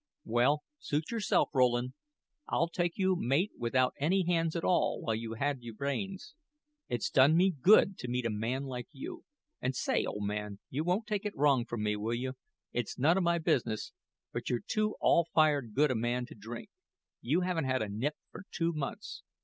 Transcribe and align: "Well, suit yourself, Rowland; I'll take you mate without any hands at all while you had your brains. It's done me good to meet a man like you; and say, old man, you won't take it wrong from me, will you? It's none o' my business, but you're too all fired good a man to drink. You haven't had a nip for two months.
"Well, 0.25 0.63
suit 0.79 1.11
yourself, 1.11 1.49
Rowland; 1.53 1.93
I'll 2.49 2.69
take 2.69 2.97
you 2.97 3.15
mate 3.15 3.51
without 3.55 3.93
any 3.99 4.25
hands 4.25 4.55
at 4.55 4.63
all 4.63 4.99
while 4.99 5.13
you 5.13 5.33
had 5.35 5.61
your 5.61 5.75
brains. 5.75 6.33
It's 6.89 7.11
done 7.11 7.37
me 7.37 7.51
good 7.51 7.99
to 7.99 8.07
meet 8.07 8.25
a 8.25 8.31
man 8.31 8.63
like 8.63 8.87
you; 8.91 9.25
and 9.61 9.75
say, 9.75 10.03
old 10.03 10.23
man, 10.25 10.57
you 10.71 10.83
won't 10.83 11.05
take 11.05 11.23
it 11.23 11.37
wrong 11.37 11.65
from 11.65 11.83
me, 11.83 11.95
will 11.97 12.15
you? 12.15 12.33
It's 12.73 12.97
none 12.97 13.15
o' 13.15 13.21
my 13.21 13.37
business, 13.37 13.93
but 14.33 14.49
you're 14.49 14.63
too 14.65 14.95
all 14.99 15.27
fired 15.35 15.75
good 15.75 15.91
a 15.91 15.95
man 15.95 16.25
to 16.29 16.33
drink. 16.33 16.71
You 17.21 17.41
haven't 17.41 17.65
had 17.65 17.83
a 17.83 17.87
nip 17.87 18.15
for 18.31 18.45
two 18.51 18.73
months. 18.73 19.21